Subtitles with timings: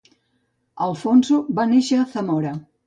[0.85, 2.61] Alfonso va néixer a Zamora.